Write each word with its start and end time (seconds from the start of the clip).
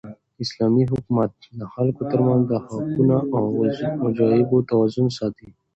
اسلامي 0.43 0.83
حکومت 0.91 1.31
د 1.59 1.61
خلکو 1.73 2.01
تر 2.11 2.19
منځ 2.27 2.43
د 2.47 2.53
حقونو 2.65 3.17
او 3.35 3.43
وجایبو 4.05 4.57
توازن 4.69 5.07
ساتي. 5.17 5.47